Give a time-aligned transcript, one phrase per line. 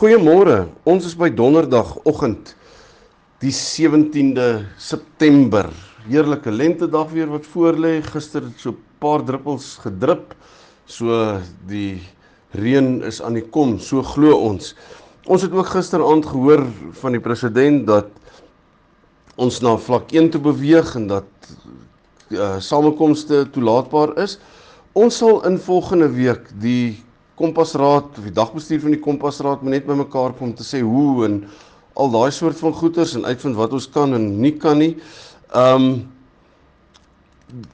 [0.00, 0.70] Goeiemôre.
[0.88, 2.54] Ons is by Donderdagoggend
[3.42, 5.66] die 17de September.
[6.06, 7.98] Heerlike lentedag weer wat voorlê.
[8.00, 10.32] Gister het so 'n paar druppels gedrup.
[10.86, 11.36] So
[11.68, 12.00] die
[12.56, 14.74] reën is aan die kom, so glo ons.
[15.26, 18.08] Ons het ook gisteraand gehoor van die president dat
[19.36, 21.28] ons na vlak 1 toe beweeg en dat
[22.30, 24.38] uh, samekomste toelaatbaar is.
[24.92, 27.04] Ons sal in volgende week die
[27.40, 31.24] Kompasraad of die dagbestuur van die Kompasraad moet net bymekaar kom om te sê hoe
[31.26, 31.42] en
[32.00, 34.94] al daai soort van goeters en uitvind wat ons kan en nie kan nie.
[35.56, 35.92] Um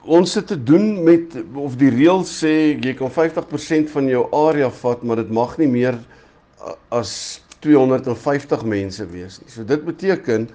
[0.09, 4.71] ons sit te doen met of die reël sê jy kan 50% van jou area
[4.73, 5.99] vat, maar dit mag nie meer
[6.89, 7.11] as
[7.61, 9.51] 250 mense wees nie.
[9.53, 10.47] So dit beteken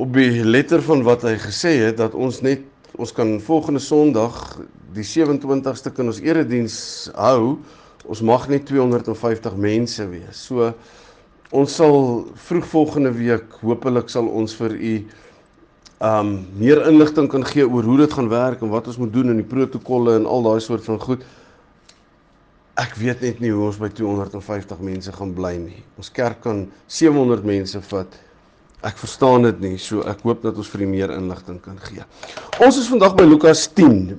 [0.00, 2.66] op die letter van wat hy gesê het dat ons net
[2.98, 4.58] ons kan volgende Sondag
[4.94, 6.76] die 27ste kan ons erediens
[7.14, 7.58] hou.
[8.10, 10.44] Ons mag net 250 mense wees.
[10.48, 10.72] So
[11.50, 14.94] ons sal vroeg volgende week hopelik sal ons vir u
[16.00, 19.34] um meer inligting kan gee oor hoe dit gaan werk en wat ons moet doen
[19.34, 21.26] in die protokolle en al daai soort van goed.
[22.80, 25.82] Ek weet net nie hoe ons by 250 mense gaan bly nie.
[26.00, 28.16] Ons kerk kan 700 mense vat.
[28.86, 32.06] Ek verstaan dit nie, so ek hoop dat ons vir u meer inligting kan gee.
[32.64, 34.14] Ons is vandag by Lukas 10.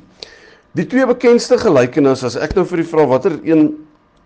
[0.71, 3.73] Die twee bekendste gelykenisse as ek nou vir u vra watter een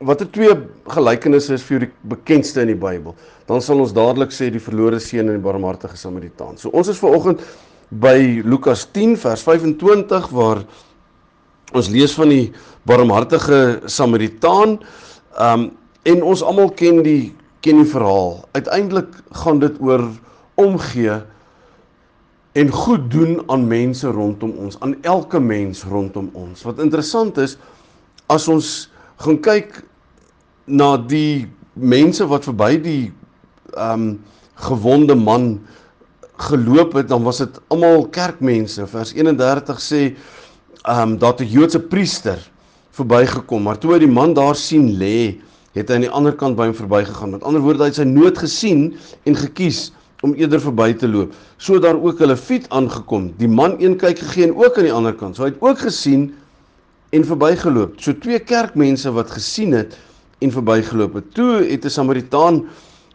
[0.05, 0.53] watter twee
[0.93, 3.15] gelykenisse is vir die bekendste in die Bybel,
[3.49, 6.59] dan sal ons dadelik sê die verlore seun en die barmhartige Samaritaan.
[6.61, 7.41] So ons is vanoggend
[7.89, 10.61] by Lukas 10 vers 25 waar
[11.73, 12.51] ons lees van die
[12.85, 14.77] barmhartige Samaritaan.
[15.41, 15.71] Um
[16.05, 17.33] en ons almal ken die
[17.65, 18.43] ken die verhaal.
[18.53, 19.09] Uiteindelik
[19.41, 20.03] gaan dit oor
[20.61, 21.23] omgee
[22.55, 26.63] en goed doen aan mense rondom ons, aan elke mens rondom ons.
[26.63, 27.57] Wat interessant is
[28.31, 28.69] as ons
[29.23, 29.81] gaan kyk
[30.65, 31.45] na die
[31.75, 33.03] mense wat verby die
[33.75, 34.07] ehm um,
[34.55, 35.57] gewonde man
[36.47, 38.85] geloop het, dan was dit almal kerkmense.
[38.87, 40.01] Vers 31 sê
[40.85, 42.39] ehm um, dat 'n Joodse priester
[42.95, 45.41] verbygekom, maar toe hy die man daar sien lê,
[45.75, 47.31] het hy aan die ander kant by hom verbygegaan.
[47.35, 48.95] Met ander woorde, hy het sy nood gesien
[49.27, 49.91] en gekies
[50.25, 51.35] om eerder verby te loop.
[51.61, 53.29] So daar ook hulle fiet aangekom.
[53.37, 55.37] Die man een kyk gegee en ook aan die ander kant.
[55.37, 56.31] So hy het ook gesien
[57.15, 57.99] en verbygeloop.
[58.01, 59.95] So twee kerkmense wat gesien het
[60.43, 61.31] en verbygeloop het.
[61.37, 62.65] Toe het 'n Samaritaan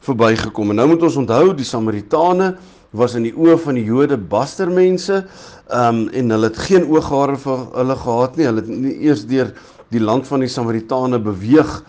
[0.01, 0.71] verbygekom.
[0.71, 2.55] En nou moet ons onthou die Samaritane
[2.91, 5.25] was in die oë van die Jode bastermense.
[5.71, 8.47] Ehm um, en hulle het geen ooghare vir hulle gehad nie.
[8.47, 9.53] Hulle het nie eers deur
[9.91, 11.83] die land van die Samaritane beweeg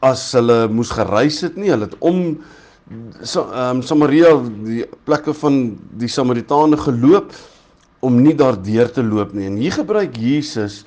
[0.00, 1.70] as hulle moes gereis het nie.
[1.70, 2.38] Hulle het om
[3.22, 4.32] so ehm um, Samaria
[4.64, 7.32] die plekke van die Samaritane geloop
[8.02, 9.46] om nie daardeur te loop nie.
[9.46, 10.82] En hier gebruik Jesus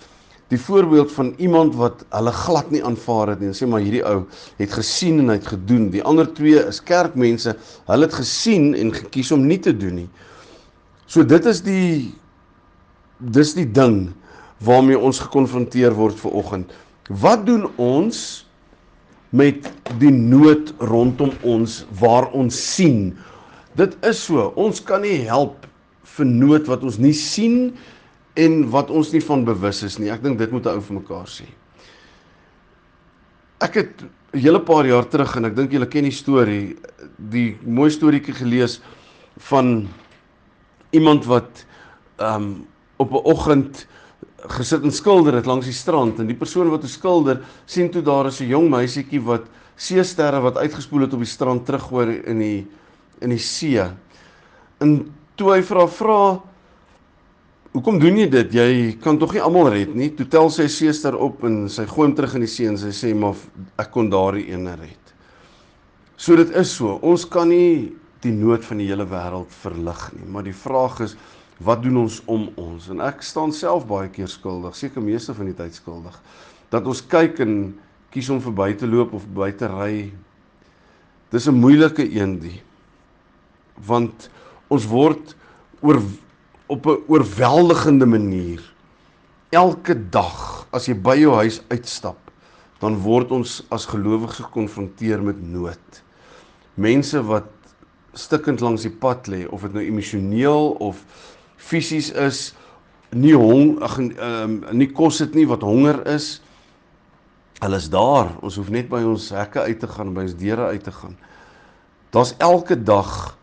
[0.54, 3.50] die voorbeeld van iemand wat hulle glad nie aanvaar het nie.
[3.50, 4.26] Hulle sê maar hierdie ou
[4.60, 5.90] het gesien en hy het gedoen.
[5.94, 7.56] Die ander twee is kerkmense.
[7.88, 10.10] Hulle het gesien en gekies om nie te doen nie.
[11.08, 12.14] So dit is die
[13.18, 14.12] dis die ding
[14.66, 16.74] waarmee ons gekonfronteer word ver oggend.
[17.10, 18.45] Wat doen ons
[19.36, 19.68] met
[20.00, 23.16] die nood rondom ons waar ons sien.
[23.76, 25.66] Dit is so, ons kan nie help
[26.16, 27.74] vir nood wat ons nie sien
[28.40, 30.12] en wat ons nie van bewus is nie.
[30.14, 31.48] Ek dink dit moet ou vir mekaar sê.
[33.64, 36.76] Ek het 'n hele paar jaar terug en ek dink julle ken die storie,
[37.18, 38.82] die mooi storieetjie gelees
[39.38, 39.88] van
[40.92, 41.66] iemand wat
[42.20, 42.68] ehm um,
[42.98, 43.88] op 'n oggend
[44.50, 48.28] gesit en skilder het langs die strand en die persoon wat skilder sien toe daar
[48.28, 49.46] is 'n jong meisietjie wat
[49.76, 52.68] seesterre wat uitgespoel het op die strand teruggooi in die
[53.22, 53.82] in die see.
[54.80, 56.42] En toe hy vra vra
[57.76, 58.54] Hoekom doen jy dit?
[58.56, 60.08] Jy kan tog nie almal red nie.
[60.16, 62.94] Toe tel sy seester op en sy gooi hom terug in die see en sy
[62.96, 63.36] sê maar
[63.76, 65.12] ek kon daardie ene red.
[66.16, 66.94] So dit is so.
[67.04, 67.92] Ons kan nie
[68.24, 71.18] die nood van die hele wêreld verlig nie, maar die vraag is
[71.58, 72.90] wat doen ons om ons?
[72.92, 76.16] En ek staan self baie keer skuldig, seker meeste van die tyd skuldig,
[76.74, 77.56] dat ons kyk en
[78.12, 80.12] kies om verby te loop of by te ry.
[81.32, 82.62] Dis 'n moeilike een die.
[83.88, 84.30] Want
[84.68, 85.36] ons word
[85.82, 86.02] oor
[86.68, 88.62] op 'n oorweldigende manier
[89.52, 92.18] elke dag as jy by jou huis uitstap,
[92.80, 96.02] dan word ons as gelowiges gekonfronteer met nood.
[96.76, 97.48] Mense wat
[98.14, 101.04] stikkend langs die pad lê of dit nou emosioneel of
[101.66, 102.50] fisies is,
[103.16, 106.40] nie hong ag ehm um, nie kos het nie wat honger is.
[107.62, 108.34] Hulle is daar.
[108.44, 111.16] Ons hoef net by ons hekke uit te gaan, by ons deure uit te gaan.
[112.12, 113.38] Daar's elke dag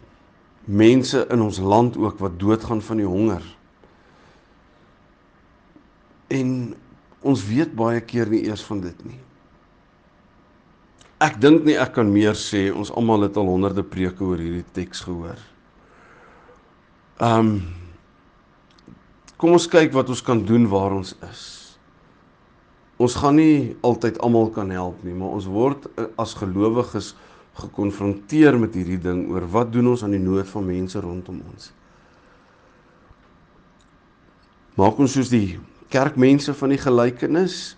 [0.64, 3.42] mense in ons land ook wat doodgaan van die honger.
[6.32, 6.74] En
[7.20, 9.18] ons weet baie keer nie eers van dit nie.
[11.22, 14.66] Ek dink nie ek kan meer sê ons almal het al honderde preke oor hierdie
[14.74, 15.38] teks gehoor.
[17.22, 17.81] Um
[19.42, 21.42] kom ons kyk wat ons kan doen waar ons is.
[23.02, 27.16] Ons gaan nie altyd almal kan help nie, maar ons word eh, as gelowiges
[27.58, 31.72] gekonfronteer met hierdie ding oor wat doen ons aan die nood van mense rondom ons.
[34.78, 35.58] Maak ons soos die
[35.92, 37.74] kerkmense van die gelykenis,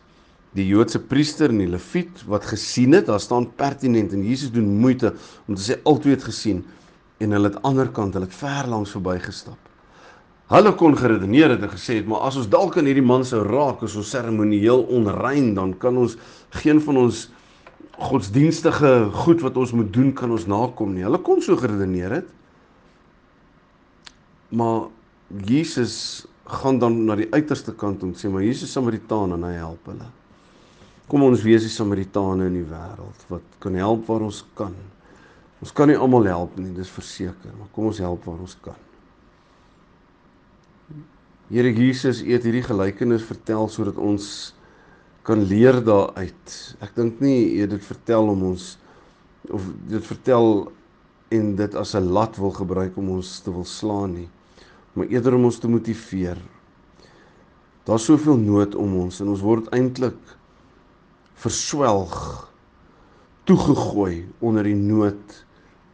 [0.54, 4.68] die Joodse priester en die leviet wat gesien het, daar staan pertinent en Jesus doen
[4.84, 5.16] moeite
[5.48, 6.60] om te sê altyd het gesien
[7.24, 9.63] en hulle het aan die ander kant, hulle het ver langs verbygestap.
[10.54, 13.40] Hulle kon geredeneer het en gesê het, maar as ons dalk aan hierdie man sou
[13.42, 16.14] raak, is ons seremonieel onrein, dan kan ons
[16.60, 17.24] geen van ons
[17.98, 18.92] godsdienstige
[19.24, 21.02] goed wat ons moet doen kan ons nakom nie.
[21.06, 22.30] Hulle kon so geredeneer het.
[24.54, 24.86] Maar
[25.46, 25.96] Jesus
[26.46, 30.06] gaan dan na die uiterste kant en sê maar Jesus Samaritaan en hy help hulle.
[31.10, 34.74] Kom ons wees die Samaritane in die wêreld wat kan help waar ons kan.
[35.64, 38.78] Ons kan nie almal help nie, dis verseker, maar kom ons help waar ons kan.
[41.50, 44.54] Here Jesus het hierdie gelykenis vertel sodat ons
[45.24, 46.54] kan leer daaruit.
[46.80, 48.78] Ek dink nie jy dit vertel om ons
[49.52, 50.72] of dit vertel
[51.34, 54.28] en dit as 'n lat wil gebruik om ons te wil slaan nie
[54.94, 56.38] maar eerder om ons te motiveer.
[57.84, 60.18] Daar's soveel nood om ons en ons word eintlik
[61.42, 62.14] verswelg
[63.44, 65.40] toegegooi onder die nood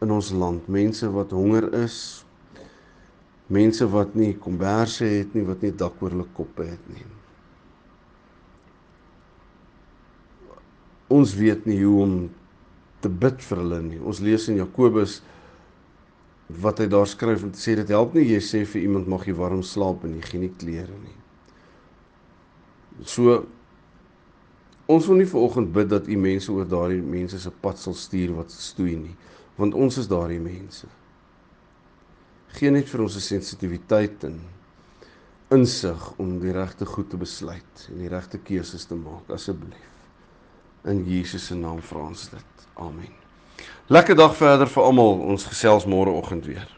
[0.05, 0.69] in ons land.
[0.71, 2.23] Mense wat honger is,
[3.51, 7.05] mense wat nie komberse het nie, wat nie dak oor hulle koppe het nie.
[11.11, 12.15] Ons weet nie hoe om
[13.03, 13.99] te bid vir hulle nie.
[13.99, 15.19] Ons lees in Jakobus
[16.61, 19.23] wat hy daar skryf om te sê dit help nie jy sê vir iemand mag
[19.27, 21.17] jy warm slaap en jy gee nie klere nie.
[23.07, 23.41] So
[24.91, 28.35] ons wil nie vanoggend bid dat u mense oor daardie mense se pad sal stuur
[28.41, 29.15] wat stoei nie,
[29.59, 30.89] want ons is daardie mense.
[32.57, 34.41] Geen net vir ons se sensitiwiteit en
[35.51, 39.89] insig om die regte goed te besluit en die regte keuses te maak asseblief.
[40.87, 42.67] In Jesus se naam vra ons dit.
[42.81, 43.11] Amen.
[43.91, 45.19] Lekker dag verder vir almal.
[45.33, 46.69] Ons gesels môre oggend weer.